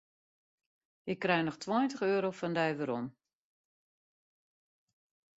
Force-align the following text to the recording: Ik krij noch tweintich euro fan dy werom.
Ik 1.03 1.19
krij 1.19 1.41
noch 1.45 1.57
tweintich 1.63 2.01
euro 2.09 2.29
fan 2.39 2.53
dy 2.57 2.69
werom. 2.77 3.07